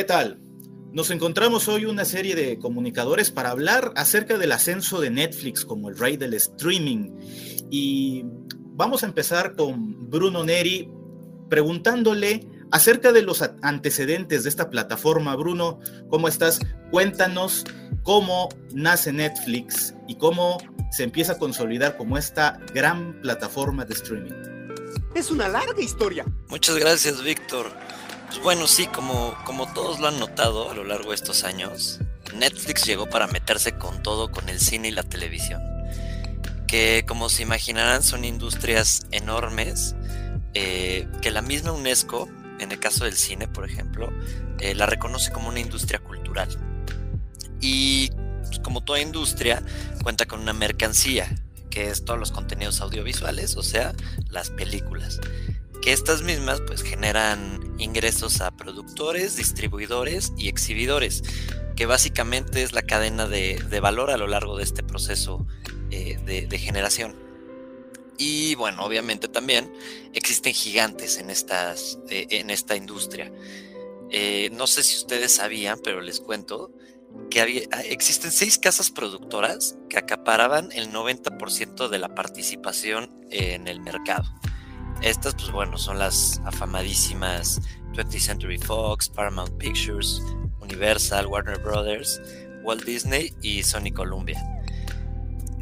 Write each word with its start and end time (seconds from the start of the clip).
¿Qué 0.00 0.04
tal? 0.04 0.38
Nos 0.94 1.10
encontramos 1.10 1.68
hoy 1.68 1.84
una 1.84 2.06
serie 2.06 2.34
de 2.34 2.58
comunicadores 2.58 3.30
para 3.30 3.50
hablar 3.50 3.92
acerca 3.96 4.38
del 4.38 4.52
ascenso 4.52 4.98
de 4.98 5.10
Netflix 5.10 5.66
como 5.66 5.90
el 5.90 5.98
rey 5.98 6.16
del 6.16 6.32
streaming. 6.32 7.10
Y 7.70 8.22
vamos 8.70 9.02
a 9.02 9.06
empezar 9.06 9.56
con 9.56 10.08
Bruno 10.08 10.42
Neri 10.42 10.90
preguntándole 11.50 12.48
acerca 12.70 13.12
de 13.12 13.20
los 13.20 13.44
antecedentes 13.60 14.44
de 14.44 14.48
esta 14.48 14.70
plataforma. 14.70 15.36
Bruno, 15.36 15.80
¿cómo 16.08 16.28
estás? 16.28 16.60
Cuéntanos 16.90 17.66
cómo 18.02 18.48
nace 18.72 19.12
Netflix 19.12 19.94
y 20.08 20.14
cómo 20.14 20.56
se 20.92 21.02
empieza 21.02 21.32
a 21.32 21.38
consolidar 21.38 21.98
como 21.98 22.16
esta 22.16 22.58
gran 22.72 23.20
plataforma 23.20 23.84
de 23.84 23.92
streaming. 23.92 24.32
Es 25.14 25.30
una 25.30 25.46
larga 25.46 25.82
historia. 25.82 26.24
Muchas 26.48 26.78
gracias, 26.78 27.22
Víctor. 27.22 27.70
Pues 28.30 28.42
bueno, 28.44 28.68
sí, 28.68 28.86
como, 28.86 29.34
como 29.44 29.66
todos 29.72 29.98
lo 29.98 30.06
han 30.06 30.20
notado 30.20 30.70
a 30.70 30.74
lo 30.74 30.84
largo 30.84 31.08
de 31.08 31.16
estos 31.16 31.42
años, 31.42 31.98
Netflix 32.32 32.86
llegó 32.86 33.10
para 33.10 33.26
meterse 33.26 33.72
con 33.76 34.04
todo 34.04 34.30
con 34.30 34.48
el 34.48 34.60
cine 34.60 34.86
y 34.86 34.92
la 34.92 35.02
televisión. 35.02 35.60
Que 36.68 37.04
como 37.08 37.28
se 37.28 37.42
imaginarán 37.42 38.04
son 38.04 38.24
industrias 38.24 39.04
enormes 39.10 39.96
eh, 40.54 41.08
que 41.20 41.32
la 41.32 41.42
misma 41.42 41.72
UNESCO, 41.72 42.28
en 42.60 42.70
el 42.70 42.78
caso 42.78 43.04
del 43.04 43.16
cine 43.16 43.48
por 43.48 43.68
ejemplo, 43.68 44.12
eh, 44.60 44.76
la 44.76 44.86
reconoce 44.86 45.32
como 45.32 45.48
una 45.48 45.58
industria 45.58 45.98
cultural. 45.98 46.50
Y 47.60 48.12
pues, 48.46 48.60
como 48.60 48.84
toda 48.84 49.00
industria 49.00 49.60
cuenta 50.04 50.26
con 50.26 50.38
una 50.38 50.52
mercancía, 50.52 51.28
que 51.68 51.88
es 51.88 52.04
todos 52.04 52.20
los 52.20 52.30
contenidos 52.30 52.80
audiovisuales, 52.80 53.56
o 53.56 53.64
sea, 53.64 53.92
las 54.28 54.50
películas 54.50 55.18
que 55.80 55.92
estas 55.92 56.22
mismas 56.22 56.60
pues 56.60 56.82
generan 56.82 57.74
ingresos 57.78 58.40
a 58.40 58.50
productores, 58.50 59.36
distribuidores 59.36 60.32
y 60.36 60.48
exhibidores, 60.48 61.22
que 61.76 61.86
básicamente 61.86 62.62
es 62.62 62.72
la 62.72 62.82
cadena 62.82 63.26
de, 63.26 63.80
valor 63.80 64.10
a 64.10 64.18
lo 64.18 64.26
largo 64.26 64.56
de 64.56 64.64
este 64.64 64.82
proceso 64.82 65.46
eh, 65.90 66.18
de, 66.24 66.58
generación. 66.58 67.16
Y 68.18 68.54
bueno, 68.56 68.84
obviamente 68.84 69.28
también 69.28 69.72
existen 70.12 70.52
gigantes 70.52 71.16
en, 71.16 71.30
estas, 71.30 71.98
eh, 72.10 72.26
en 72.30 72.50
esta 72.50 72.76
industria. 72.76 73.32
Eh, 74.10 74.50
no 74.52 74.66
sé 74.66 74.82
si 74.82 74.96
ustedes 74.96 75.36
sabían, 75.36 75.80
pero 75.82 76.02
les 76.02 76.20
cuento 76.20 76.70
que 77.30 77.66
ah, 77.72 77.80
existen 77.82 78.30
seis 78.30 78.58
casas 78.58 78.90
productoras 78.90 79.76
que 79.88 79.98
acaparaban 79.98 80.70
el 80.72 80.92
90% 80.92 81.88
de 81.88 81.98
la 81.98 82.14
participación 82.14 83.26
en 83.30 83.68
el 83.68 83.80
mercado. 83.80 84.24
Estas, 85.02 85.34
pues 85.34 85.50
bueno, 85.50 85.78
son 85.78 85.98
las 85.98 86.40
afamadísimas 86.44 87.60
20th 87.92 88.20
Century 88.20 88.58
Fox, 88.58 89.08
Paramount 89.08 89.56
Pictures, 89.56 90.22
Universal, 90.60 91.26
Warner 91.26 91.58
Brothers, 91.58 92.20
Walt 92.62 92.84
Disney 92.84 93.34
y 93.42 93.62
Sony 93.62 93.92
Columbia. 93.94 94.42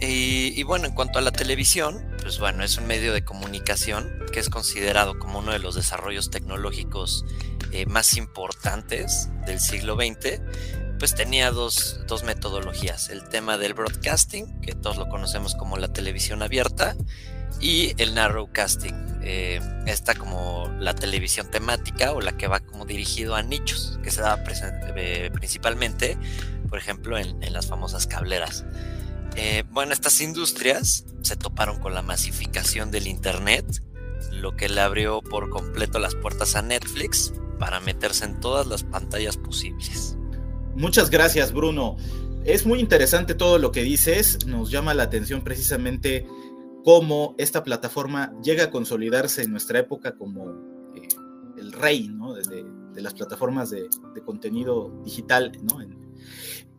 Y, 0.01 0.63
bueno, 0.63 0.87
en 0.87 0.95
cuanto 0.95 1.19
a 1.19 1.23
la 1.23 1.33
televisión, 1.33 2.07
pues 2.23 2.39
bueno, 2.39 2.63
es 2.63 2.79
un 2.79 2.87
medio 2.87 3.13
de 3.13 3.25
comunicación 3.25 4.27
que 4.33 4.39
es 4.39 4.49
considerado 4.49 5.19
como 5.19 5.41
uno 5.41 5.51
de 5.51 5.59
los 5.59 5.75
desarrollos 5.75 6.31
tecnológicos 6.31 7.25
eh, 7.73 7.85
más 7.87 8.17
importantes 8.17 9.29
del 9.45 9.59
siglo 9.59 9.97
XX, 9.97 10.41
pues 11.01 11.17
tenía 11.17 11.51
dos, 11.51 12.01
dos, 12.07 12.23
metodologías. 12.23 13.09
El 13.09 13.29
tema 13.29 13.59
del 13.59 13.75
broadcasting, 13.75 14.61
que 14.61 14.75
todos 14.75 14.99
lo 14.99 15.09
conocemos 15.09 15.57
como 15.57 15.77
la 15.77 15.93
televisión 15.93 16.43
abierta, 16.43 16.97
y 17.61 17.95
el 18.01 18.15
narrowcasting, 18.15 19.18
eh, 19.31 19.61
esta 19.85 20.15
como 20.15 20.75
la 20.81 20.95
televisión 20.95 21.51
temática 21.51 22.13
o 22.13 22.23
la 22.23 22.39
que 22.39 22.47
va 22.47 22.61
como 22.61 22.87
dirigido 22.87 23.35
a 23.35 23.43
nichos, 23.43 24.01
que 24.03 24.11
se 24.11 24.23
da 24.23 24.43
eh, 24.97 25.29
principalmente, 25.35 26.17
por 26.71 26.79
ejemplo, 26.79 27.19
en, 27.19 27.39
las 27.53 27.67
famosas 27.67 28.07
cableras. 28.07 28.65
Eh, 29.37 29.65
bueno, 29.71 29.93
estas 29.93 30.23
industrias 30.23 31.05
se 31.21 31.37
toparon 31.37 31.79
con 31.79 31.93
la 31.93 32.01
masificación 32.01 32.91
del 32.91 33.07
Internet, 33.07 33.67
lo 34.33 34.57
que 34.57 34.71
le 34.71 34.81
abrió 34.81 35.21
por 35.21 35.51
completo 35.51 35.99
las 35.99 36.15
puertas 36.15 36.57
a 36.57 36.63
Netflix 36.63 37.35
para 37.59 37.81
meterse 37.81 38.25
en 38.25 38.41
todas 38.41 38.67
las 38.67 38.83
pantallas 38.83 39.37
posibles. 39.37 40.17
Muchas 40.75 41.11
gracias, 41.11 41.53
Bruno. 41.53 41.99
Es 42.47 42.65
muy 42.65 42.81
interesante 42.81 43.35
todo 43.35 43.59
lo 43.59 43.73
que 43.73 43.83
dices, 43.83 44.47
nos 44.47 44.71
llama 44.71 44.95
la 44.95 45.03
atención 45.03 45.43
precisamente 45.43 46.27
cómo 46.85 47.35
esta 47.39 47.63
plataforma 47.63 48.33
llega 48.43 48.65
a 48.65 48.71
consolidarse 48.71 49.43
en 49.43 49.51
nuestra 49.51 49.81
época 49.81 50.17
como 50.17 50.51
eh, 50.95 51.09
el 51.57 51.73
rey 51.73 52.11
de, 52.95 53.03
las 53.03 53.15
plataformas 53.15 53.71
de, 53.71 53.89
contenido 54.25 54.93
digital. 55.05 55.53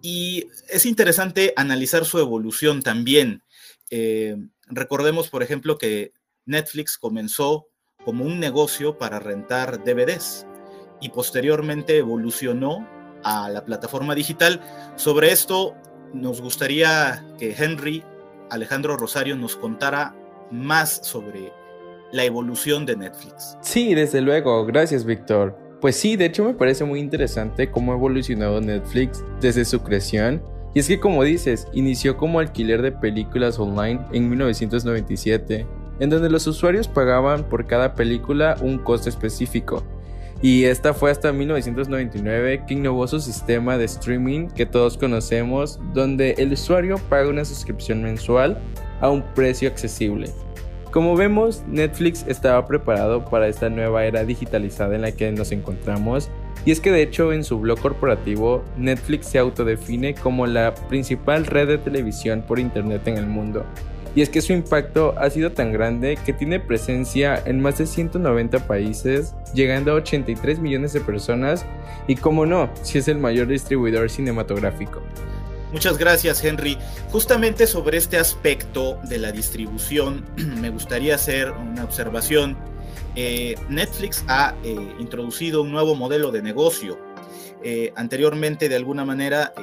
y 0.02 0.48
es 0.68 0.86
interesante 0.86 1.54
analizar 1.56 2.06
su 2.06 2.20
evolución 2.20 2.82
también. 2.82 3.44
Eh, 3.90 4.36
recordemos, 4.68 5.30
por 5.30 5.44
ejemplo, 5.44 5.78
que 5.78 6.14
Netflix 6.46 6.98
comenzó 6.98 7.68
como 8.04 8.26
un 8.26 8.40
negocio 8.40 8.98
para 8.98 9.20
rentar 9.20 9.84
DVDs 9.84 10.46
y 11.02 11.10
posteriormente 11.10 11.98
evolucionó 11.98 12.88
a 13.24 13.50
la 13.50 13.66
plataforma 13.66 14.16
digital. 14.16 14.62
Sobre 14.96 15.32
esto 15.32 15.76
nos 16.14 16.42
gustaría 16.42 17.26
que 17.38 17.56
Henry 17.58 18.04
Alejandro 18.50 18.98
Rosario 18.98 19.36
nos 19.36 19.56
contara 19.56 20.16
más 20.52 21.00
sobre 21.04 21.52
la 22.12 22.24
evolución 22.24 22.86
de 22.86 22.96
Netflix. 22.96 23.58
Sí, 23.62 23.94
desde 23.94 24.22
luego, 24.22 24.66
gracias 24.66 25.06
Víctor. 25.06 25.58
Pues 25.82 25.96
sí, 25.96 26.18
de 26.18 26.26
hecho 26.26 26.44
me 26.44 26.54
parece 26.54 26.84
muy 26.84 27.00
interesante 27.00 27.72
cómo 27.72 27.94
ha 27.94 27.96
evolucionado 27.96 28.60
Netflix 28.60 29.24
desde 29.40 29.64
su 29.64 29.82
creación. 29.82 30.42
Y 30.74 30.80
es 30.80 30.88
que 30.88 31.00
como 31.00 31.24
dices, 31.24 31.68
inició 31.74 32.18
como 32.18 32.40
alquiler 32.40 32.82
de 32.82 32.92
películas 32.92 33.58
online 33.60 34.02
en 34.12 34.30
1997, 34.30 35.66
en 36.00 36.10
donde 36.10 36.30
los 36.30 36.46
usuarios 36.48 36.88
pagaban 36.88 37.48
por 37.48 37.66
cada 37.66 37.96
película 37.96 38.58
un 38.62 38.78
costo 38.78 39.10
específico, 39.10 39.84
y 40.42 40.64
esta 40.64 40.94
fue 40.94 41.12
hasta 41.12 41.34
1999 41.34 42.64
que 42.66 42.74
innovó 42.74 43.08
su 43.08 43.20
sistema 43.20 43.78
de 43.78 43.86
streaming 43.86 44.48
que 44.48 44.66
todos 44.66 44.98
conocemos, 44.98 45.80
donde 45.94 46.36
el 46.38 46.54
usuario 46.54 46.98
paga 47.10 47.30
una 47.30 47.44
suscripción 47.44 48.02
mensual 48.02 48.58
a 49.02 49.10
un 49.10 49.22
precio 49.34 49.68
accesible. 49.68 50.30
Como 50.92 51.16
vemos, 51.16 51.64
Netflix 51.68 52.26
estaba 52.28 52.66
preparado 52.66 53.24
para 53.26 53.48
esta 53.48 53.70
nueva 53.70 54.06
era 54.06 54.24
digitalizada 54.24 54.96
en 54.96 55.02
la 55.02 55.12
que 55.12 55.32
nos 55.32 55.52
encontramos, 55.52 56.32
y 56.66 56.72
es 56.72 56.80
que 56.80 56.92
de 56.92 57.04
hecho 57.04 57.32
en 57.32 57.44
su 57.44 57.60
blog 57.60 57.80
corporativo, 57.80 58.64
Netflix 58.76 59.28
se 59.28 59.40
autodefine 59.40 60.16
como 60.16 60.48
la 60.48 60.74
principal 60.74 61.46
red 61.46 61.68
de 61.68 61.78
televisión 61.78 62.44
por 62.48 62.60
Internet 62.60 63.08
en 63.08 63.18
el 63.18 63.28
mundo, 63.28 63.66
y 64.20 64.22
es 64.22 64.28
que 64.28 64.42
su 64.42 64.52
impacto 64.52 65.16
ha 65.18 65.30
sido 65.30 65.54
tan 65.54 65.72
grande 65.72 66.20
que 66.26 66.34
tiene 66.34 66.60
presencia 66.60 67.42
en 67.46 67.62
más 67.62 67.78
de 67.78 67.86
190 67.86 68.68
países, 68.68 69.34
llegando 69.54 69.94
a 69.94 69.96
83 69.96 70.60
millones 70.60 70.92
de 70.92 71.00
personas 71.00 71.66
y 72.06 72.18
como 72.18 72.46
no, 72.46 72.70
si 72.82 72.98
es 72.98 73.08
el 73.08 73.18
mayor 73.18 73.48
distribuidor 73.48 74.10
cinematográfico. 74.10 75.02
Muchas 75.72 75.98
gracias 75.98 76.44
Henry. 76.44 76.78
Justamente 77.14 77.66
sobre 77.66 77.98
este 77.98 78.18
aspecto 78.18 79.00
de 79.08 79.20
la 79.20 79.32
distribución 79.32 80.26
me 80.60 80.70
gustaría 80.70 81.16
hacer 81.16 81.52
una 81.52 81.86
observación. 81.86 82.58
Eh, 83.16 83.56
Netflix 83.70 84.26
ha 84.28 84.54
eh, 84.66 84.76
introducido 85.00 85.62
un 85.62 85.72
nuevo 85.72 85.96
modelo 85.96 86.30
de 86.32 86.42
negocio. 86.42 87.00
Eh, 87.64 87.94
anteriormente 87.96 88.68
de 88.68 88.76
alguna 88.76 89.06
manera 89.06 89.54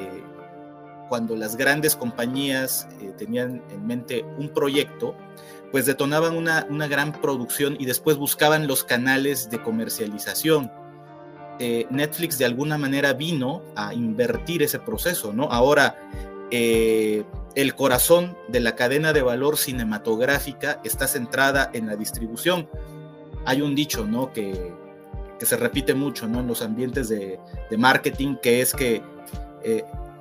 cuando 1.08 1.36
las 1.36 1.56
grandes 1.56 1.96
compañías 1.96 2.88
eh, 3.00 3.12
tenían 3.16 3.62
en 3.70 3.86
mente 3.86 4.24
un 4.38 4.48
proyecto, 4.48 5.14
pues 5.70 5.86
detonaban 5.86 6.36
una, 6.36 6.66
una, 6.70 6.86
gran 6.88 7.12
producción 7.12 7.76
y 7.78 7.86
después 7.86 8.16
buscaban 8.16 8.66
los 8.66 8.84
canales 8.84 9.50
de 9.50 9.62
comercialización. 9.62 10.70
Eh, 11.58 11.86
Netflix 11.90 12.38
de 12.38 12.44
alguna 12.44 12.78
manera 12.78 13.12
vino 13.14 13.62
a 13.74 13.94
invertir 13.94 14.62
ese 14.62 14.78
proceso, 14.78 15.32
¿no? 15.32 15.44
Ahora, 15.44 15.98
eh, 16.50 17.24
el 17.54 17.74
corazón 17.74 18.36
de 18.48 18.60
la 18.60 18.74
cadena 18.74 19.12
de 19.12 19.22
valor 19.22 19.56
cinematográfica 19.56 20.80
está 20.84 21.06
centrada 21.08 21.70
en 21.72 21.86
la 21.86 21.96
distribución. 21.96 22.68
Hay 23.44 23.62
un 23.62 23.74
dicho, 23.74 24.04
¿no? 24.04 24.32
Que, 24.32 24.72
que 25.38 25.46
se 25.46 25.56
repite 25.56 25.94
mucho, 25.94 26.28
¿no? 26.28 26.40
En 26.40 26.46
los 26.46 26.62
ambientes 26.62 27.08
de, 27.08 27.40
de 27.70 27.78
marketing, 27.78 28.36
que 28.42 28.60
es 28.60 28.74
que 28.74 29.02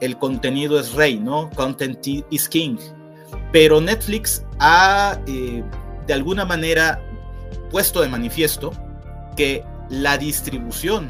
el 0.02 0.18
contenido 0.18 0.80
es 0.80 0.94
rey, 0.94 1.20
¿no? 1.20 1.50
Content 1.52 2.06
is 2.30 2.50
king. 2.50 2.78
Pero 3.52 3.82
Netflix 3.82 4.44
ha 4.60 5.20
eh, 5.28 5.64
de 6.08 6.14
alguna 6.14 6.46
manera 6.46 7.02
puesto 7.72 8.02
de 8.02 8.08
manifiesto 8.08 8.72
que 9.36 9.64
la 9.90 10.18
distribución 10.18 11.10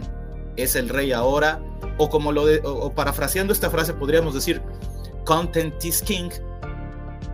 es 0.56 0.76
el 0.76 0.90
rey 0.90 1.12
ahora, 1.12 1.60
o 1.98 2.10
como 2.10 2.32
lo 2.32 2.46
de, 2.46 2.62
o, 2.64 2.92
parafraseando 2.92 3.54
esta 3.54 3.70
frase 3.70 3.94
podríamos 3.94 4.34
decir, 4.34 4.62
content 5.26 5.84
is 5.84 6.02
king, 6.02 6.30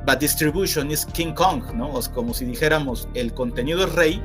but 0.05 0.19
distribution 0.19 0.91
is 0.91 1.05
King 1.05 1.33
Kong, 1.33 1.63
¿no? 1.75 1.97
Es 1.99 2.09
como 2.09 2.33
si 2.33 2.45
dijéramos, 2.45 3.07
el 3.13 3.33
contenido 3.33 3.83
es 3.85 3.93
rey, 3.93 4.21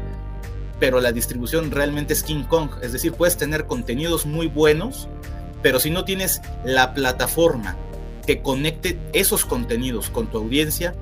pero 0.79 1.01
la 1.01 1.13
distribución 1.13 1.71
realmente 1.71 2.13
es 2.13 2.23
King 2.23 2.45
Kong. 2.45 2.71
Es 2.83 2.93
decir, 2.93 3.13
puedes 3.13 3.37
tener 3.37 3.67
contenidos 3.67 4.27
muy 4.27 4.47
buenos, 4.47 5.09
pero 5.63 5.81
si 5.81 5.91
no 5.91 6.05
tienes 6.05 6.43
la 6.65 6.95
plataforma 6.95 7.77
que 8.27 8.43
conecte 8.43 8.99
esos 9.13 9.45
contenidos 9.45 10.11
con 10.11 10.27
tu 10.27 10.39
audiencia, 10.39 10.95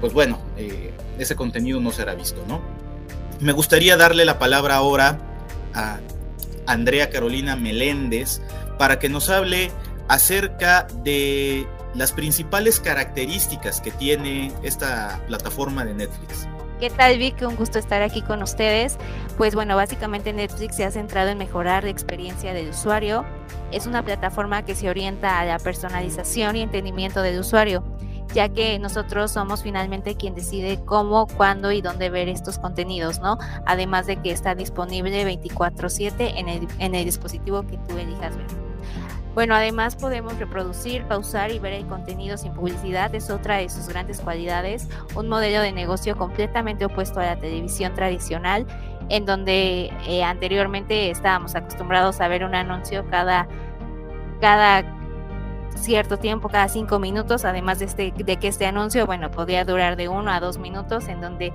pues 0.00 0.12
bueno, 0.12 0.40
eh, 0.56 0.92
ese 1.18 1.36
contenido 1.36 1.80
no 1.80 1.90
será 1.90 2.14
visto, 2.14 2.44
¿no? 2.46 2.60
Me 3.40 3.52
gustaría 3.52 3.96
darle 3.96 4.24
la 4.24 4.38
palabra 4.38 4.76
ahora 4.76 5.18
a 5.74 6.00
Andrea 6.66 7.10
Carolina 7.10 7.56
Meléndez 7.56 8.40
para 8.78 8.98
que 8.98 9.08
nos 9.08 9.28
hable 9.30 9.70
acerca 10.08 10.86
de 11.02 11.66
las 11.94 12.12
principales 12.12 12.80
características 12.80 13.80
que 13.80 13.90
tiene 13.90 14.52
esta 14.62 15.20
plataforma 15.26 15.84
de 15.84 15.94
Netflix. 15.94 16.48
¿Qué 16.82 16.90
tal 16.90 17.16
Vic? 17.16 17.40
Un 17.42 17.54
gusto 17.54 17.78
estar 17.78 18.02
aquí 18.02 18.22
con 18.22 18.42
ustedes. 18.42 18.98
Pues 19.36 19.54
bueno, 19.54 19.76
básicamente 19.76 20.32
Netflix 20.32 20.74
se 20.74 20.84
ha 20.84 20.90
centrado 20.90 21.30
en 21.30 21.38
mejorar 21.38 21.84
la 21.84 21.90
experiencia 21.90 22.52
del 22.52 22.70
usuario. 22.70 23.24
Es 23.70 23.86
una 23.86 24.04
plataforma 24.04 24.64
que 24.64 24.74
se 24.74 24.90
orienta 24.90 25.38
a 25.38 25.44
la 25.44 25.60
personalización 25.60 26.56
y 26.56 26.62
entendimiento 26.62 27.22
del 27.22 27.38
usuario, 27.38 27.84
ya 28.34 28.48
que 28.48 28.80
nosotros 28.80 29.30
somos 29.30 29.62
finalmente 29.62 30.16
quien 30.16 30.34
decide 30.34 30.80
cómo, 30.84 31.28
cuándo 31.28 31.70
y 31.70 31.82
dónde 31.82 32.10
ver 32.10 32.28
estos 32.28 32.58
contenidos, 32.58 33.20
¿no? 33.20 33.38
Además 33.64 34.08
de 34.08 34.16
que 34.16 34.32
está 34.32 34.56
disponible 34.56 35.24
24/7 35.24 36.32
en 36.36 36.48
el, 36.48 36.66
en 36.80 36.96
el 36.96 37.04
dispositivo 37.04 37.62
que 37.62 37.78
tú 37.78 37.96
elijas 37.96 38.36
ver. 38.36 38.61
Bueno, 39.34 39.54
además 39.54 39.96
podemos 39.96 40.38
reproducir, 40.38 41.04
pausar 41.04 41.50
y 41.52 41.58
ver 41.58 41.72
el 41.72 41.86
contenido 41.86 42.36
sin 42.36 42.52
publicidad, 42.52 43.14
es 43.14 43.30
otra 43.30 43.56
de 43.56 43.70
sus 43.70 43.88
grandes 43.88 44.20
cualidades, 44.20 44.88
un 45.14 45.28
modelo 45.30 45.62
de 45.62 45.72
negocio 45.72 46.18
completamente 46.18 46.84
opuesto 46.84 47.18
a 47.18 47.24
la 47.24 47.36
televisión 47.36 47.94
tradicional, 47.94 48.66
en 49.08 49.24
donde 49.24 49.90
eh, 50.06 50.22
anteriormente 50.22 51.10
estábamos 51.10 51.54
acostumbrados 51.54 52.20
a 52.20 52.28
ver 52.28 52.44
un 52.44 52.54
anuncio 52.54 53.06
cada, 53.08 53.48
cada 54.42 54.84
cierto 55.76 56.18
tiempo, 56.18 56.50
cada 56.50 56.68
cinco 56.68 56.98
minutos, 56.98 57.46
además 57.46 57.78
de, 57.78 57.86
este, 57.86 58.12
de 58.12 58.36
que 58.36 58.48
este 58.48 58.66
anuncio, 58.66 59.06
bueno, 59.06 59.30
podía 59.30 59.64
durar 59.64 59.96
de 59.96 60.08
uno 60.08 60.30
a 60.30 60.40
dos 60.40 60.58
minutos, 60.58 61.08
en 61.08 61.22
donde 61.22 61.54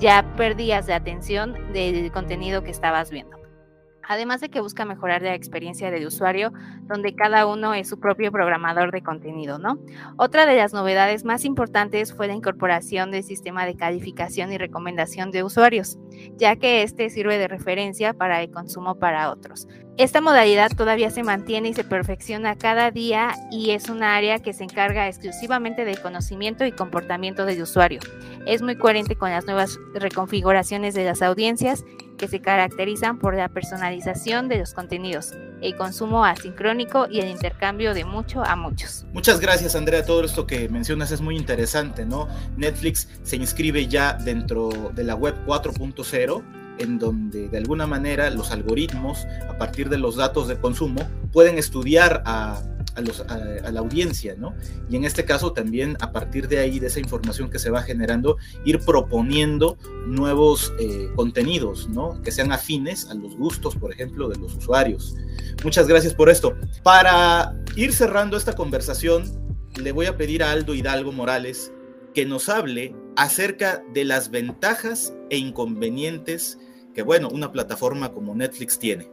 ya 0.00 0.34
perdías 0.36 0.86
la 0.88 0.96
atención 0.96 1.72
del 1.72 2.12
contenido 2.12 2.62
que 2.62 2.70
estabas 2.70 3.10
viendo 3.10 3.45
además 4.08 4.40
de 4.40 4.48
que 4.48 4.60
busca 4.60 4.84
mejorar 4.84 5.22
la 5.22 5.34
experiencia 5.34 5.90
del 5.90 6.06
usuario, 6.06 6.52
donde 6.82 7.14
cada 7.14 7.46
uno 7.46 7.74
es 7.74 7.88
su 7.88 7.98
propio 7.98 8.32
programador 8.32 8.92
de 8.92 9.02
contenido, 9.02 9.58
¿no? 9.58 9.78
Otra 10.16 10.46
de 10.46 10.56
las 10.56 10.72
novedades 10.72 11.24
más 11.24 11.44
importantes 11.44 12.14
fue 12.14 12.26
la 12.26 12.34
incorporación 12.34 13.10
del 13.10 13.24
sistema 13.24 13.66
de 13.66 13.76
calificación 13.76 14.52
y 14.52 14.58
recomendación 14.58 15.30
de 15.30 15.42
usuarios, 15.42 15.98
ya 16.36 16.56
que 16.56 16.82
este 16.82 17.10
sirve 17.10 17.38
de 17.38 17.48
referencia 17.48 18.14
para 18.14 18.42
el 18.42 18.50
consumo 18.50 18.98
para 18.98 19.30
otros. 19.30 19.66
Esta 19.98 20.20
modalidad 20.20 20.70
todavía 20.76 21.08
se 21.08 21.22
mantiene 21.22 21.70
y 21.70 21.74
se 21.74 21.82
perfecciona 21.82 22.54
cada 22.54 22.90
día 22.90 23.34
y 23.50 23.70
es 23.70 23.88
un 23.88 24.02
área 24.02 24.38
que 24.40 24.52
se 24.52 24.64
encarga 24.64 25.08
exclusivamente 25.08 25.86
del 25.86 26.00
conocimiento 26.00 26.66
y 26.66 26.72
comportamiento 26.72 27.46
del 27.46 27.62
usuario. 27.62 28.00
Es 28.46 28.60
muy 28.60 28.76
coherente 28.76 29.16
con 29.16 29.30
las 29.30 29.46
nuevas 29.46 29.78
reconfiguraciones 29.94 30.94
de 30.94 31.06
las 31.06 31.22
audiencias 31.22 31.82
que 32.16 32.28
se 32.28 32.40
caracterizan 32.40 33.18
por 33.18 33.34
la 33.34 33.48
personalización 33.48 34.48
de 34.48 34.58
los 34.58 34.74
contenidos, 34.74 35.34
el 35.60 35.76
consumo 35.76 36.24
asincrónico 36.24 37.06
y 37.10 37.20
el 37.20 37.28
intercambio 37.28 37.94
de 37.94 38.04
mucho 38.04 38.44
a 38.44 38.56
muchos. 38.56 39.06
Muchas 39.12 39.40
gracias 39.40 39.74
Andrea, 39.74 40.04
todo 40.04 40.24
esto 40.24 40.46
que 40.46 40.68
mencionas 40.68 41.10
es 41.12 41.20
muy 41.20 41.36
interesante, 41.36 42.04
¿no? 42.04 42.28
Netflix 42.56 43.08
se 43.22 43.36
inscribe 43.36 43.86
ya 43.86 44.14
dentro 44.14 44.70
de 44.94 45.04
la 45.04 45.14
web 45.14 45.34
4.0 45.46 46.42
en 46.78 46.98
donde 46.98 47.48
de 47.48 47.58
alguna 47.58 47.86
manera 47.86 48.28
los 48.30 48.50
algoritmos, 48.50 49.26
a 49.48 49.56
partir 49.56 49.88
de 49.88 49.98
los 49.98 50.16
datos 50.16 50.48
de 50.48 50.56
consumo, 50.58 51.08
pueden 51.32 51.58
estudiar 51.58 52.22
a, 52.26 52.60
la 53.02 53.80
audiencia, 53.80 54.34
¿no? 54.36 54.54
Y 54.88 54.96
en 54.96 55.04
este 55.04 55.24
caso 55.24 55.52
también 55.52 55.96
a 56.00 56.12
partir 56.12 56.48
de 56.48 56.58
ahí, 56.58 56.78
de 56.78 56.86
esa 56.86 57.00
información 57.00 57.50
que 57.50 57.58
se 57.58 57.70
va 57.70 57.82
generando, 57.82 58.36
ir 58.64 58.80
proponiendo 58.80 59.76
nuevos 60.06 60.72
eh, 60.78 61.10
contenidos, 61.14 61.88
¿no? 61.88 62.20
Que 62.22 62.30
sean 62.30 62.52
afines 62.52 63.08
a 63.10 63.14
los 63.14 63.36
gustos, 63.36 63.76
por 63.76 63.92
ejemplo, 63.92 64.28
de 64.28 64.38
los 64.38 64.54
usuarios. 64.54 65.14
Muchas 65.64 65.86
gracias 65.86 66.14
por 66.14 66.28
esto. 66.28 66.56
Para 66.82 67.54
ir 67.76 67.92
cerrando 67.92 68.36
esta 68.36 68.54
conversación, 68.54 69.24
le 69.80 69.92
voy 69.92 70.06
a 70.06 70.16
pedir 70.16 70.42
a 70.42 70.52
Aldo 70.52 70.74
Hidalgo 70.74 71.12
Morales 71.12 71.72
que 72.14 72.24
nos 72.24 72.48
hable 72.48 72.94
acerca 73.16 73.82
de 73.92 74.04
las 74.04 74.30
ventajas 74.30 75.14
e 75.30 75.36
inconvenientes 75.38 76.58
que, 76.94 77.02
bueno, 77.02 77.28
una 77.28 77.52
plataforma 77.52 78.12
como 78.12 78.34
Netflix 78.34 78.78
tiene. 78.78 79.10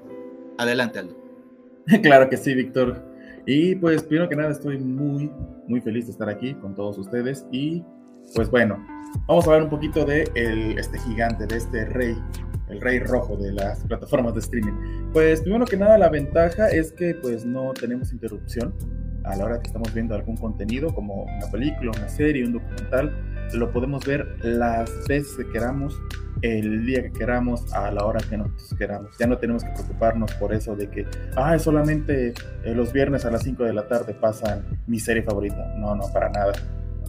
Adelante, 0.58 1.00
Aldo. 1.00 1.22
Claro 2.02 2.30
que 2.30 2.38
sí, 2.38 2.54
Víctor. 2.54 3.13
Y 3.46 3.76
pues, 3.76 4.04
primero 4.04 4.30
que 4.30 4.36
nada, 4.36 4.52
estoy 4.52 4.78
muy, 4.78 5.32
muy 5.68 5.82
feliz 5.82 6.06
de 6.06 6.12
estar 6.12 6.30
aquí 6.30 6.54
con 6.56 6.76
todos 6.76 6.98
ustedes. 6.98 7.46
Y 7.52 7.84
pues 8.36 8.50
bueno, 8.50 8.84
vamos 9.28 9.48
a 9.48 9.52
ver 9.52 9.64
un 9.64 9.70
poquito 9.70 10.06
de 10.06 10.30
el, 10.36 10.78
este 10.78 10.98
gigante, 11.00 11.46
de 11.46 11.58
este 11.58 11.86
rey, 11.86 12.16
el 12.70 12.82
rey 12.82 13.00
rojo 13.00 13.36
de 13.38 13.52
las 13.52 13.84
plataformas 13.86 14.34
de 14.34 14.40
streaming. 14.40 15.12
Pues 15.12 15.42
primero 15.42 15.66
que 15.66 15.78
nada, 15.78 15.98
la 15.98 16.10
ventaja 16.10 16.70
es 16.70 16.92
que 16.94 17.16
pues 17.16 17.46
no 17.46 17.74
tenemos 17.74 18.12
interrupción 18.14 18.74
a 19.26 19.36
la 19.36 19.46
hora 19.46 19.60
que 19.60 19.68
estamos 19.68 19.94
viendo 19.94 20.16
algún 20.16 20.36
contenido, 20.38 20.94
como 20.94 21.24
una 21.24 21.50
película, 21.52 21.92
una 21.96 22.10
serie, 22.10 22.46
un 22.46 22.54
documental, 22.54 23.16
lo 23.54 23.72
podemos 23.72 24.06
ver 24.06 24.26
las 24.44 24.90
veces 25.08 25.36
que 25.38 25.50
queramos, 25.50 25.98
el 26.44 26.86
día 26.86 27.02
que 27.02 27.12
queramos, 27.12 27.74
a 27.74 27.90
la 27.90 28.06
hora 28.06 28.20
que 28.30 28.38
nosotros 28.38 28.76
queramos. 28.78 29.18
Ya 29.18 29.28
no 29.28 29.38
tenemos 29.38 29.64
que 29.64 29.72
preocuparnos 29.72 30.34
por 30.34 30.54
eso 30.54 30.76
de 30.76 30.90
que, 30.90 31.08
ah, 31.38 31.58
solamente 31.58 32.34
eh, 32.66 32.76
los 32.76 32.92
viernes 32.92 33.26
a 33.26 33.32
las 33.32 33.44
5 33.44 33.64
de 33.64 33.74
la 33.74 33.88
tarde 33.88 34.14
pasan 34.14 34.66
mi 34.86 35.00
serie 35.00 35.24
favorita. 35.24 35.74
No, 35.78 35.96
no, 35.96 36.04
para 36.12 36.30
nada. 36.30 36.52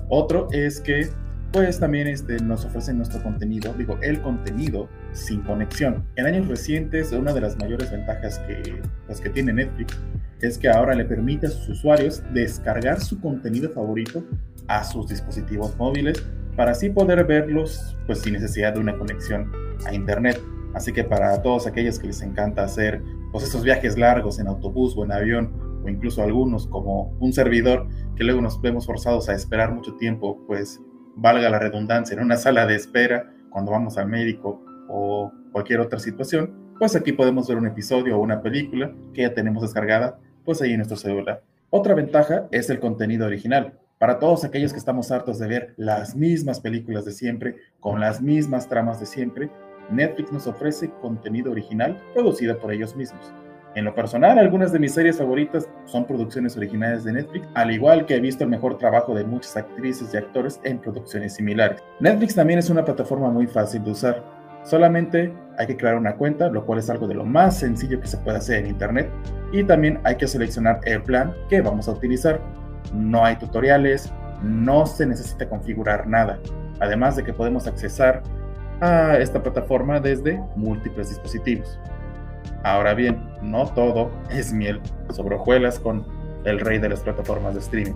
Otro 0.09 0.47
es 0.53 0.81
que, 0.81 1.09
pues 1.53 1.81
también 1.81 2.07
este, 2.07 2.37
nos 2.39 2.65
ofrecen 2.65 2.97
nuestro 2.97 3.23
contenido, 3.23 3.75
digo, 3.77 3.99
el 4.03 4.21
contenido 4.23 4.89
sin 5.13 5.41
conexión. 5.41 6.05
En 6.15 6.27
años 6.27 6.47
recientes, 6.47 7.11
una 7.11 7.33
de 7.33 7.41
las 7.41 7.59
mayores 7.59 7.91
ventajas 7.91 8.39
que, 8.41 8.81
pues, 9.07 9.21
que 9.21 9.31
tiene 9.31 9.53
Netflix 9.53 9.99
es 10.41 10.59
que 10.59 10.69
ahora 10.69 10.95
le 10.95 11.05
permite 11.05 11.49
a 11.49 11.51
sus 11.51 11.71
usuarios 11.71 12.23
descargar 12.33 13.01
su 13.01 13.21
contenido 13.21 13.71
favorito 13.71 14.25
a 14.69 14.85
sus 14.85 15.09
dispositivos 15.09 15.77
móviles 15.77 16.23
para 16.57 16.73
así 16.73 16.91
poder 16.91 17.25
verlos 17.25 17.97
pues 18.07 18.21
sin 18.21 18.35
necesidad 18.35 18.75
de 18.75 18.81
una 18.81 18.97
conexión 18.97 19.51
a 19.87 19.95
internet. 19.95 20.41
Así 20.75 20.93
que 20.93 21.05
para 21.05 21.41
todos 21.43 21.67
aquellos 21.67 21.99
que 21.99 22.09
les 22.09 22.23
encanta 22.23 22.65
hacer 22.65 23.03
pues 23.33 23.45
esos 23.45 23.63
viajes 23.63 23.97
largos 23.99 24.39
en 24.39 24.47
autobús 24.47 24.95
o 24.97 25.05
en 25.05 25.13
avión 25.13 25.53
o 25.85 25.89
incluso 25.89 26.23
algunos 26.23 26.67
como 26.67 27.17
un 27.21 27.33
servidor 27.33 27.89
que 28.17 28.25
luego 28.25 28.41
nos 28.41 28.61
vemos 28.61 28.87
forzados 28.87 29.29
a 29.29 29.35
esperar 29.35 29.73
mucho 29.73 29.95
tiempo, 29.97 30.45
pues 30.47 30.81
valga 31.17 31.49
la 31.51 31.59
redundancia, 31.59 32.17
en 32.17 32.23
una 32.23 32.37
sala 32.37 32.67
de 32.67 32.75
espera 32.75 33.33
cuando 33.51 33.73
vamos 33.73 33.99
al 33.99 34.09
médico 34.09 34.65
o 34.89 35.33
cualquier 35.53 35.81
otra 35.81 35.99
situación, 35.99 36.75
pues 36.79 36.97
aquí 36.97 37.13
podemos 37.13 37.49
ver 37.49 37.57
un 37.57 37.67
episodio 37.67 38.17
o 38.17 38.21
una 38.21 38.43
película 38.43 38.93
que 39.13 39.23
ya 39.23 39.35
tenemos 39.35 39.63
descargada 39.63 40.19
pues 40.45 40.61
ahí 40.61 40.73
en 40.73 40.79
nuestro 40.79 40.97
celular. 40.97 41.43
Otra 41.71 41.95
ventaja 41.95 42.47
es 42.51 42.71
el 42.71 42.81
contenido 42.81 43.27
original. 43.27 43.79
Para 44.05 44.19
todos 44.19 44.45
aquellos 44.45 44.71
que 44.71 44.79
estamos 44.79 45.11
hartos 45.11 45.39
de 45.39 45.49
ver 45.49 45.73
las 45.79 46.15
mismas 46.15 46.61
películas 46.61 47.07
de 47.07 47.13
siempre, 47.13 47.57
con 47.81 48.01
las 48.01 48.21
mismas 48.21 48.69
tramas 48.69 49.01
de 49.01 49.07
siempre, 49.07 49.49
Netflix 49.91 50.31
nos 50.31 50.47
ofrece 50.47 50.91
contenido 51.01 51.51
original 51.51 51.99
producido 52.13 52.59
por 52.59 52.71
ellos 52.71 52.95
mismos. 52.95 53.33
En 53.75 53.87
lo 53.87 53.95
personal, 53.95 54.39
algunas 54.39 54.73
de 54.73 54.79
mis 54.79 54.93
series 54.93 55.17
favoritas 55.17 55.71
son 55.87 56.07
producciones 56.07 56.55
originales 56.55 57.05
de 57.05 57.15
Netflix, 57.15 57.49
al 57.55 57.71
igual 57.71 58.05
que 58.05 58.17
he 58.17 58.21
visto 58.21 58.45
el 58.45 58.51
mejor 58.51 58.77
trabajo 58.77 59.15
de 59.15 59.25
muchas 59.25 59.57
actrices 59.57 60.13
y 60.13 60.19
actores 60.19 60.61
en 60.65 60.81
producciones 60.81 61.33
similares. 61.33 61.83
Netflix 61.99 62.35
también 62.35 62.59
es 62.59 62.69
una 62.69 62.85
plataforma 62.85 63.31
muy 63.31 63.47
fácil 63.47 63.85
de 63.85 63.93
usar. 63.93 64.23
Solamente 64.65 65.33
hay 65.57 65.67
que 65.67 65.79
crear 65.79 65.97
una 65.97 66.17
cuenta, 66.17 66.51
lo 66.51 66.67
cual 66.67 66.79
es 66.79 66.91
algo 66.91 67.09
de 67.09 67.15
lo 67.15 67.25
más 67.25 67.59
sencillo 67.59 68.03
que 68.03 68.07
se 68.07 68.19
puede 68.19 68.37
hacer 68.37 68.59
en 68.59 68.67
Internet. 68.67 69.09
Y 69.51 69.65
también 69.65 69.99
hay 70.05 70.17
que 70.17 70.27
seleccionar 70.27 70.81
el 70.85 71.03
plan 71.03 71.35
que 71.49 71.63
vamos 71.63 71.89
a 71.89 71.93
utilizar. 71.93 72.64
No 72.93 73.25
hay 73.25 73.37
tutoriales, 73.37 74.13
no 74.43 74.87
se 74.87 75.07
necesita 75.07 75.49
configurar 75.49 76.07
nada. 76.07 76.39
Además 76.81 77.17
de 77.17 77.25
que 77.25 77.33
podemos 77.33 77.67
accesar 77.67 78.23
a 78.81 79.17
esta 79.19 79.43
plataforma 79.43 80.01
desde 80.01 80.43
múltiples 80.57 81.09
dispositivos. 81.09 81.79
Ahora 82.63 82.95
bien, 82.95 83.23
no 83.43 83.67
todo 83.67 84.11
es 84.31 84.53
miel 84.53 84.81
sobre 85.11 85.37
hojuelas 85.37 85.79
con 85.79 86.07
el 86.45 86.61
rey 86.61 86.79
de 86.79 86.89
las 86.89 87.01
plataformas 87.01 87.55
de 87.55 87.61
streaming. 87.61 87.95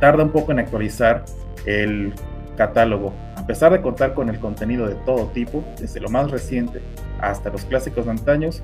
Tarda 0.00 0.24
un 0.24 0.30
poco 0.30 0.52
en 0.52 0.58
actualizar 0.58 1.24
el 1.64 2.12
catálogo 2.56 3.12
a 3.46 3.46
pesar 3.46 3.70
de 3.70 3.80
contar 3.80 4.12
con 4.14 4.28
el 4.28 4.40
contenido 4.40 4.88
de 4.88 4.96
todo 4.96 5.26
tipo, 5.28 5.62
desde 5.78 6.00
lo 6.00 6.08
más 6.08 6.32
reciente 6.32 6.80
hasta 7.20 7.48
los 7.48 7.64
clásicos 7.64 8.06
de 8.06 8.10
antaños, 8.10 8.60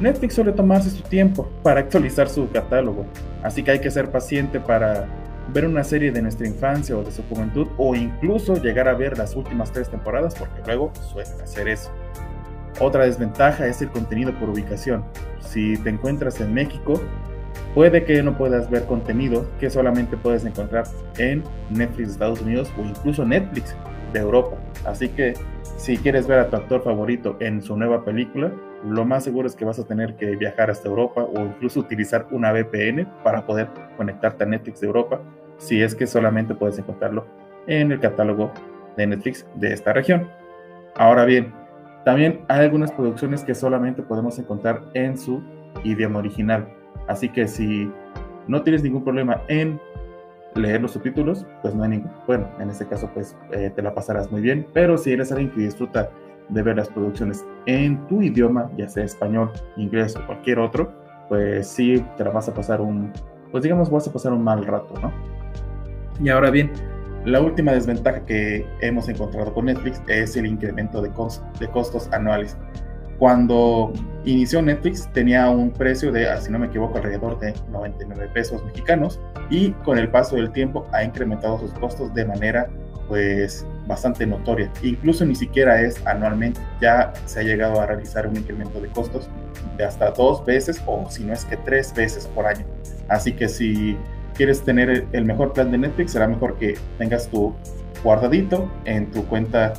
Netflix 0.00 0.34
suele 0.34 0.52
tomarse 0.52 0.90
su 0.90 1.02
tiempo 1.02 1.48
para 1.62 1.80
actualizar 1.80 2.28
su 2.28 2.50
catálogo, 2.50 3.06
así 3.42 3.62
que 3.62 3.72
hay 3.72 3.80
que 3.80 3.90
ser 3.90 4.10
paciente 4.10 4.60
para 4.60 5.06
ver 5.52 5.66
una 5.66 5.84
serie 5.84 6.10
de 6.10 6.22
nuestra 6.22 6.46
infancia 6.46 6.96
o 6.96 7.04
de 7.04 7.12
su 7.12 7.22
juventud 7.24 7.68
o 7.76 7.94
incluso 7.94 8.56
llegar 8.60 8.88
a 8.88 8.94
ver 8.94 9.16
las 9.18 9.36
últimas 9.36 9.72
tres 9.72 9.88
temporadas 9.88 10.34
porque 10.34 10.62
luego 10.66 10.92
suelen 11.12 11.40
hacer 11.40 11.68
eso. 11.68 11.90
Otra 12.80 13.04
desventaja 13.04 13.66
es 13.66 13.80
el 13.82 13.90
contenido 13.90 14.32
por 14.38 14.48
ubicación. 14.48 15.04
Si 15.40 15.76
te 15.76 15.90
encuentras 15.90 16.40
en 16.40 16.52
México, 16.52 17.00
puede 17.74 18.04
que 18.04 18.20
no 18.22 18.36
puedas 18.36 18.68
ver 18.68 18.84
contenido 18.86 19.46
que 19.60 19.70
solamente 19.70 20.16
puedes 20.16 20.44
encontrar 20.44 20.84
en 21.18 21.44
Netflix 21.70 22.08
de 22.08 22.12
Estados 22.14 22.40
Unidos 22.40 22.72
o 22.76 22.82
incluso 22.82 23.24
Netflix 23.24 23.76
de 24.12 24.20
Europa. 24.20 24.56
Así 24.84 25.08
que 25.08 25.34
si 25.76 25.96
quieres 25.96 26.26
ver 26.26 26.38
a 26.38 26.50
tu 26.50 26.56
actor 26.56 26.82
favorito 26.82 27.36
en 27.40 27.62
su 27.62 27.76
nueva 27.76 28.04
película, 28.04 28.52
lo 28.84 29.04
más 29.04 29.24
seguro 29.24 29.46
es 29.46 29.56
que 29.56 29.64
vas 29.64 29.78
a 29.78 29.86
tener 29.86 30.16
que 30.16 30.36
viajar 30.36 30.70
hasta 30.70 30.88
Europa 30.88 31.22
o 31.22 31.40
incluso 31.40 31.80
utilizar 31.80 32.26
una 32.30 32.52
VPN 32.52 33.06
para 33.22 33.46
poder 33.46 33.68
conectarte 33.96 34.44
a 34.44 34.46
Netflix 34.46 34.80
de 34.80 34.86
Europa, 34.86 35.20
si 35.58 35.82
es 35.82 35.94
que 35.94 36.06
solamente 36.06 36.54
puedes 36.54 36.78
encontrarlo 36.78 37.26
en 37.66 37.92
el 37.92 38.00
catálogo 38.00 38.52
de 38.96 39.06
Netflix 39.06 39.46
de 39.54 39.72
esta 39.72 39.92
región. 39.92 40.28
Ahora 40.96 41.24
bien, 41.24 41.52
también 42.04 42.44
hay 42.48 42.60
algunas 42.60 42.92
producciones 42.92 43.42
que 43.42 43.54
solamente 43.54 44.02
podemos 44.02 44.38
encontrar 44.38 44.82
en 44.92 45.16
su 45.16 45.42
idioma 45.82 46.18
original. 46.18 46.68
Así 47.08 47.28
que 47.30 47.48
si 47.48 47.90
no 48.46 48.62
tienes 48.62 48.82
ningún 48.82 49.02
problema 49.02 49.40
en 49.48 49.80
leer 50.54 50.80
los 50.80 50.92
subtítulos, 50.92 51.46
pues 51.62 51.74
no 51.74 51.82
hay 51.82 51.90
ningún, 51.90 52.10
bueno, 52.26 52.48
en 52.60 52.70
este 52.70 52.86
caso 52.86 53.10
pues 53.12 53.36
eh, 53.52 53.70
te 53.74 53.82
la 53.82 53.94
pasarás 53.94 54.30
muy 54.30 54.40
bien, 54.40 54.66
pero 54.72 54.96
si 54.96 55.12
eres 55.12 55.32
alguien 55.32 55.50
que 55.50 55.60
disfruta 55.60 56.10
de 56.48 56.62
ver 56.62 56.76
las 56.76 56.88
producciones 56.88 57.44
en 57.66 58.06
tu 58.06 58.22
idioma, 58.22 58.70
ya 58.76 58.88
sea 58.88 59.04
español, 59.04 59.50
inglés 59.76 60.16
o 60.16 60.26
cualquier 60.26 60.58
otro, 60.58 60.92
pues 61.28 61.66
sí 61.66 62.04
te 62.16 62.24
la 62.24 62.30
vas 62.30 62.48
a 62.48 62.54
pasar 62.54 62.80
un, 62.80 63.12
pues 63.50 63.62
digamos 63.62 63.90
vas 63.90 64.06
a 64.06 64.12
pasar 64.12 64.32
un 64.32 64.44
mal 64.44 64.64
rato, 64.64 64.94
¿no? 65.00 65.12
Y 66.22 66.28
ahora 66.28 66.50
bien, 66.50 66.70
la 67.24 67.40
última 67.40 67.72
desventaja 67.72 68.24
que 68.26 68.66
hemos 68.80 69.08
encontrado 69.08 69.52
con 69.54 69.64
Netflix 69.64 70.02
es 70.06 70.36
el 70.36 70.46
incremento 70.46 71.00
de, 71.00 71.10
de 71.58 71.68
costos 71.68 72.12
anuales. 72.12 72.56
Cuando 73.18 73.92
inició 74.24 74.62
Netflix 74.62 75.08
tenía 75.12 75.48
un 75.50 75.70
precio 75.70 76.10
de, 76.10 76.26
si 76.40 76.50
no 76.50 76.58
me 76.58 76.66
equivoco, 76.66 76.96
alrededor 76.96 77.38
de 77.40 77.54
99 77.70 78.30
pesos 78.32 78.64
mexicanos 78.64 79.20
y 79.50 79.70
con 79.84 79.98
el 79.98 80.08
paso 80.08 80.36
del 80.36 80.50
tiempo 80.50 80.86
ha 80.92 81.04
incrementado 81.04 81.58
sus 81.58 81.72
costos 81.74 82.14
de 82.14 82.24
manera 82.24 82.68
pues 83.08 83.66
bastante 83.86 84.26
notoria. 84.26 84.72
Incluso 84.82 85.24
ni 85.24 85.34
siquiera 85.34 85.80
es 85.82 86.04
anualmente, 86.06 86.60
ya 86.80 87.12
se 87.26 87.40
ha 87.40 87.42
llegado 87.42 87.80
a 87.80 87.86
realizar 87.86 88.26
un 88.26 88.36
incremento 88.36 88.80
de 88.80 88.88
costos 88.88 89.28
de 89.76 89.84
hasta 89.84 90.10
dos 90.10 90.44
veces 90.44 90.82
o 90.86 91.08
si 91.10 91.24
no 91.24 91.32
es 91.32 91.44
que 91.44 91.56
tres 91.58 91.92
veces 91.94 92.26
por 92.28 92.46
año. 92.46 92.64
Así 93.08 93.32
que 93.32 93.48
si 93.48 93.96
quieres 94.34 94.62
tener 94.62 95.06
el 95.12 95.24
mejor 95.24 95.52
plan 95.52 95.70
de 95.70 95.78
Netflix, 95.78 96.12
será 96.12 96.26
mejor 96.26 96.56
que 96.56 96.78
tengas 96.98 97.28
tu 97.28 97.54
guardadito 98.02 98.70
en 98.84 99.10
tu 99.10 99.24
cuenta 99.26 99.74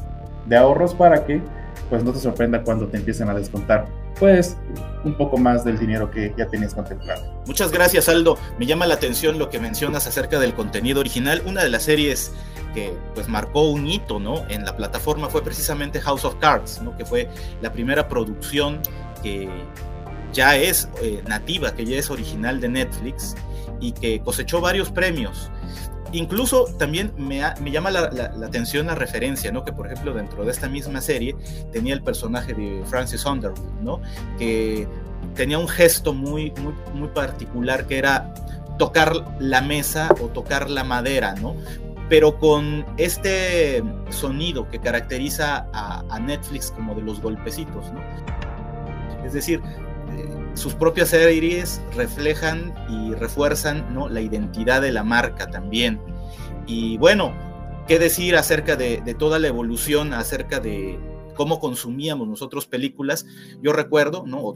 de 0.45 0.55
ahorros 0.55 0.93
para 0.93 1.25
que 1.25 1.41
pues 1.89 2.03
no 2.03 2.11
te 2.11 2.19
sorprenda 2.19 2.63
cuando 2.63 2.87
te 2.87 2.97
empiecen 2.97 3.29
a 3.29 3.33
descontar 3.33 3.87
pues 4.19 4.57
un 5.03 5.15
poco 5.15 5.37
más 5.37 5.63
del 5.63 5.77
dinero 5.77 6.09
que 6.09 6.33
ya 6.37 6.47
tenías 6.47 6.73
contemplado. 6.73 7.23
Muchas 7.45 7.71
gracias 7.71 8.09
Aldo, 8.09 8.37
me 8.57 8.65
llama 8.65 8.87
la 8.87 8.95
atención 8.95 9.37
lo 9.37 9.49
que 9.49 9.59
mencionas 9.59 10.07
acerca 10.07 10.39
del 10.39 10.53
contenido 10.53 10.99
original, 10.99 11.41
una 11.45 11.63
de 11.63 11.69
las 11.69 11.83
series 11.83 12.31
que 12.73 12.93
pues 13.13 13.27
marcó 13.27 13.69
un 13.69 13.87
hito 13.87 14.19
¿no? 14.19 14.45
en 14.49 14.65
la 14.65 14.75
plataforma 14.75 15.29
fue 15.29 15.43
precisamente 15.43 16.01
House 16.01 16.25
of 16.25 16.35
Cards, 16.35 16.81
¿no? 16.81 16.95
que 16.97 17.05
fue 17.05 17.29
la 17.61 17.71
primera 17.71 18.07
producción 18.07 18.81
que 19.23 19.49
ya 20.33 20.57
es 20.57 20.89
eh, 21.01 21.23
nativa, 21.27 21.73
que 21.73 21.85
ya 21.85 21.97
es 21.97 22.09
original 22.09 22.59
de 22.59 22.67
Netflix 22.67 23.35
y 23.79 23.93
que 23.93 24.19
cosechó 24.21 24.59
varios 24.59 24.91
premios. 24.91 25.49
Incluso 26.11 26.65
también 26.77 27.11
me, 27.17 27.39
llama 27.71 27.91
la, 27.91 28.31
atención 28.45 28.87
la 28.87 28.95
referencia, 28.95 29.51
¿no? 29.51 29.63
Que 29.63 29.73
por 29.73 29.87
ejemplo 29.87 30.13
dentro 30.13 30.45
de 30.45 30.51
esta 30.51 30.69
misma 30.69 31.01
serie 31.01 31.35
tenía 31.71 31.93
el 31.93 32.01
personaje 32.01 32.53
de 32.53 32.83
Francis 32.85 33.25
Underwood, 33.25 33.81
¿no? 33.81 34.01
Que 34.37 34.87
tenía 35.35 35.57
un 35.57 35.67
gesto 35.67 36.13
muy, 36.13 36.51
muy, 36.61 36.73
muy 36.93 37.09
particular 37.09 37.87
que 37.87 37.97
era 37.97 38.33
tocar 38.77 39.13
la 39.39 39.61
mesa 39.61 40.09
o 40.21 40.27
tocar 40.27 40.69
la 40.69 40.83
madera, 40.83 41.35
¿no? 41.35 41.55
Pero 42.07 42.37
con 42.37 42.85
este 42.97 43.83
sonido 44.09 44.69
que 44.69 44.79
caracteriza 44.79 45.67
a, 45.73 46.03
a 46.09 46.19
Netflix 46.19 46.71
como 46.71 46.93
de 46.93 47.01
los 47.01 47.19
golpecitos, 47.19 47.91
¿no? 47.91 47.99
Es 49.25 49.33
decir, 49.33 49.61
sus 50.55 50.73
propias 50.73 51.09
series 51.09 51.81
reflejan 51.95 52.73
y 52.89 53.13
refuerzan 53.13 53.93
¿no? 53.93 54.09
la 54.09 54.21
identidad 54.21 54.81
de 54.81 54.91
la 54.91 55.03
marca 55.03 55.47
también. 55.47 55.99
Y 56.65 56.97
bueno, 56.97 57.33
¿qué 57.87 57.99
decir 57.99 58.35
acerca 58.35 58.75
de, 58.75 59.01
toda 59.17 59.39
la 59.39 59.47
evolución, 59.47 60.13
acerca 60.13 60.59
de 60.59 60.99
cómo 61.35 61.59
consumíamos 61.59 62.27
nosotros 62.27 62.67
películas? 62.67 63.25
Yo 63.61 63.73
recuerdo, 63.73 64.23
¿no? 64.25 64.53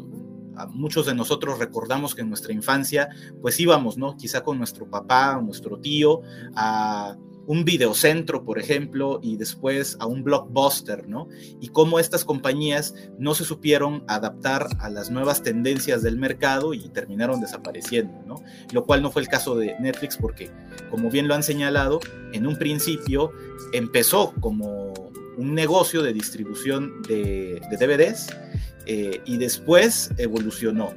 muchos 0.72 1.06
de 1.06 1.16
nosotros 1.16 1.60
recordamos 1.60 2.16
que 2.16 2.22
en 2.22 2.30
nuestra 2.30 2.54
infancia, 2.54 3.10
pues 3.42 3.60
íbamos, 3.60 3.98
¿no? 3.98 4.18
Quizá 4.18 4.44
con 4.44 4.58
nuestro 4.58 4.90
papá, 4.90 5.40
nuestro 5.42 5.80
tío, 5.80 6.22
a 6.54 7.16
un 7.50 7.66
videocentro, 7.66 8.46
por 8.46 8.60
ejemplo, 8.60 9.20
y 9.24 9.36
después 9.36 9.98
a 10.00 10.06
un 10.06 10.24
blockbuster, 10.24 11.10
¿no? 11.10 11.28
Y 11.60 11.70
cómo 11.70 11.98
estas 11.98 12.24
compañías 12.24 12.94
no 13.18 13.34
se 13.34 13.44
supieron 13.44 14.04
adaptar 14.08 14.68
a 14.80 14.88
las 14.92 15.10
nuevas 15.10 15.42
tendencias 15.42 16.04
del 16.04 16.20
mercado 16.20 16.76
y 16.76 16.90
terminaron 16.90 17.42
desapareciendo, 17.42 18.22
¿no? 18.28 18.36
Lo 18.72 18.86
cual 18.86 19.02
no 19.02 19.10
fue 19.10 19.24
el 19.24 19.28
caso 19.28 19.56
de 19.56 19.76
Netflix 19.80 20.16
porque, 20.16 20.52
como 20.92 21.10
bien 21.10 21.28
lo 21.28 21.34
han 21.34 21.42
señalado, 21.42 22.00
en 22.34 22.46
un 22.46 22.56
principio 22.56 23.32
empezó 23.74 24.32
como 24.42 24.94
un 25.36 25.56
negocio 25.56 26.04
de 26.04 26.14
distribución 26.14 27.02
de, 27.08 27.60
DVDs 27.72 28.28
eh, 28.86 29.22
y 29.26 29.38
después 29.38 30.12
evolucionó. 30.18 30.94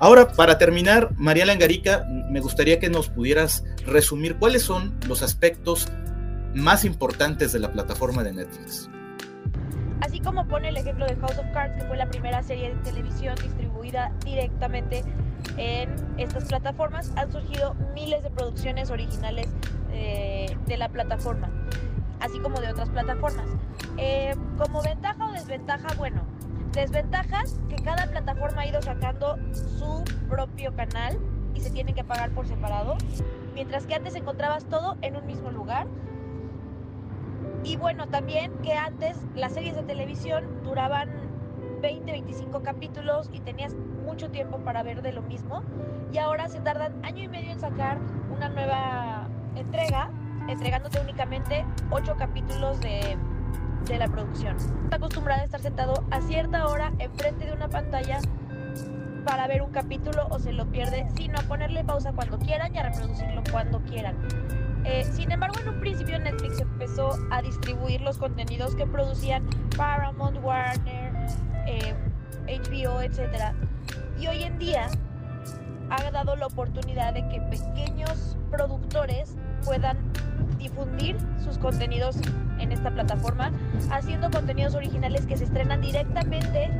Ahora, 0.00 0.28
para 0.28 0.58
terminar, 0.58 1.10
María 1.16 1.44
Langarica, 1.44 2.06
me 2.30 2.38
gustaría 2.38 2.78
que 2.78 2.88
nos 2.88 3.08
pudieras 3.08 3.64
resumir 3.84 4.36
cuáles 4.36 4.62
son 4.62 4.96
los 5.08 5.22
aspectos 5.22 5.88
más 6.54 6.84
importantes 6.84 7.52
de 7.52 7.58
la 7.58 7.72
plataforma 7.72 8.22
de 8.22 8.32
Netflix. 8.32 8.88
Así 10.00 10.20
como 10.20 10.46
pone 10.46 10.68
el 10.68 10.76
ejemplo 10.76 11.04
de 11.04 11.16
House 11.16 11.38
of 11.38 11.46
Cards, 11.52 11.76
que 11.76 11.88
fue 11.88 11.96
la 11.96 12.06
primera 12.06 12.44
serie 12.44 12.70
de 12.70 12.76
televisión 12.76 13.34
distribuida 13.42 14.12
directamente 14.24 15.02
en 15.56 15.90
estas 16.16 16.44
plataformas, 16.44 17.10
han 17.16 17.32
surgido 17.32 17.74
miles 17.92 18.22
de 18.22 18.30
producciones 18.30 18.90
originales 18.90 19.48
eh, 19.92 20.56
de 20.66 20.76
la 20.76 20.88
plataforma, 20.90 21.50
así 22.20 22.38
como 22.38 22.60
de 22.60 22.70
otras 22.70 22.88
plataformas. 22.90 23.46
Eh, 23.96 24.36
como 24.58 24.80
ventaja 24.80 25.28
o 25.28 25.32
desventaja, 25.32 25.88
bueno, 25.96 26.22
Desventajas, 26.72 27.58
que 27.68 27.76
cada 27.76 28.06
plataforma 28.06 28.62
ha 28.62 28.66
ido 28.66 28.80
sacando 28.82 29.36
su 29.52 30.04
propio 30.28 30.74
canal 30.76 31.18
y 31.54 31.60
se 31.60 31.70
tiene 31.70 31.94
que 31.94 32.04
pagar 32.04 32.30
por 32.30 32.46
separado, 32.46 32.96
mientras 33.54 33.86
que 33.86 33.94
antes 33.94 34.14
encontrabas 34.14 34.64
todo 34.66 34.96
en 35.02 35.16
un 35.16 35.26
mismo 35.26 35.50
lugar. 35.50 35.86
Y 37.64 37.76
bueno, 37.76 38.06
también 38.08 38.52
que 38.62 38.74
antes 38.74 39.16
las 39.34 39.52
series 39.52 39.74
de 39.74 39.82
televisión 39.82 40.44
duraban 40.62 41.08
20, 41.80 42.12
25 42.12 42.62
capítulos 42.62 43.30
y 43.32 43.40
tenías 43.40 43.74
mucho 44.04 44.30
tiempo 44.30 44.58
para 44.58 44.82
ver 44.82 45.02
de 45.02 45.12
lo 45.12 45.22
mismo. 45.22 45.62
Y 46.12 46.18
ahora 46.18 46.48
se 46.48 46.60
tardan 46.60 47.04
año 47.04 47.24
y 47.24 47.28
medio 47.28 47.50
en 47.50 47.60
sacar 47.60 47.98
una 48.34 48.48
nueva 48.48 49.26
entrega, 49.56 50.10
entregándote 50.48 51.00
únicamente 51.00 51.64
8 51.90 52.14
capítulos 52.18 52.80
de 52.80 53.16
de 53.92 53.98
la 53.98 54.08
producción. 54.08 54.56
Está 54.84 54.96
acostumbrada 54.96 55.42
a 55.42 55.44
estar 55.44 55.60
sentado 55.60 56.04
a 56.10 56.20
cierta 56.20 56.66
hora 56.66 56.92
enfrente 56.98 57.46
de 57.46 57.52
una 57.52 57.68
pantalla 57.68 58.20
para 59.24 59.46
ver 59.46 59.62
un 59.62 59.70
capítulo 59.70 60.26
o 60.30 60.38
se 60.38 60.52
lo 60.52 60.66
pierde, 60.66 61.06
sino 61.16 61.38
a 61.38 61.42
ponerle 61.42 61.84
pausa 61.84 62.12
cuando 62.12 62.38
quieran 62.38 62.74
y 62.74 62.78
a 62.78 62.84
reproducirlo 62.84 63.42
cuando 63.50 63.80
quieran. 63.82 64.16
Eh, 64.84 65.04
sin 65.04 65.30
embargo, 65.32 65.58
en 65.60 65.68
un 65.68 65.80
principio 65.80 66.18
Netflix 66.18 66.60
empezó 66.60 67.10
a 67.30 67.42
distribuir 67.42 68.00
los 68.00 68.16
contenidos 68.16 68.74
que 68.74 68.86
producían 68.86 69.46
Paramount, 69.76 70.38
Warner, 70.42 71.12
HBO, 72.46 73.00
eh, 73.02 73.06
etc. 73.06 73.54
Y 74.18 74.26
hoy 74.28 74.44
en 74.44 74.58
día 74.58 74.88
ha 75.90 76.10
dado 76.10 76.36
la 76.36 76.46
oportunidad 76.46 77.14
de 77.14 77.26
que 77.28 77.40
pequeños 77.42 78.36
productores 78.50 79.36
puedan 79.64 79.98
difundir 80.58 81.16
sus 81.44 81.58
contenidos 81.58 82.16
en 82.58 82.72
esta 82.72 82.90
plataforma, 82.90 83.52
haciendo 83.90 84.30
contenidos 84.30 84.74
originales 84.74 85.26
que 85.26 85.36
se 85.36 85.44
estrenan 85.44 85.80
directamente 85.80 86.70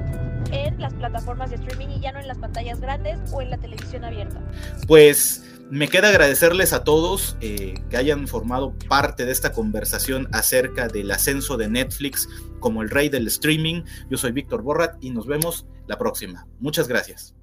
en 0.50 0.80
las 0.80 0.92
plataformas 0.94 1.50
de 1.50 1.56
streaming 1.56 1.88
y 1.88 2.00
ya 2.00 2.12
no 2.12 2.20
en 2.20 2.28
las 2.28 2.38
pantallas 2.38 2.80
grandes 2.80 3.18
o 3.32 3.42
en 3.42 3.50
la 3.50 3.58
televisión 3.58 4.04
abierta. 4.04 4.40
Pues 4.86 5.44
me 5.70 5.88
queda 5.88 6.08
agradecerles 6.08 6.72
a 6.72 6.84
todos 6.84 7.36
eh, 7.40 7.74
que 7.90 7.96
hayan 7.96 8.26
formado 8.26 8.74
parte 8.88 9.26
de 9.26 9.32
esta 9.32 9.52
conversación 9.52 10.28
acerca 10.32 10.88
del 10.88 11.10
ascenso 11.10 11.56
de 11.56 11.68
Netflix 11.68 12.28
como 12.60 12.82
el 12.82 12.90
rey 12.90 13.08
del 13.08 13.26
streaming. 13.26 13.82
Yo 14.10 14.16
soy 14.16 14.32
Víctor 14.32 14.62
Borrat 14.62 14.96
y 15.00 15.10
nos 15.10 15.26
vemos 15.26 15.66
la 15.86 15.98
próxima. 15.98 16.46
Muchas 16.58 16.88
gracias. 16.88 17.37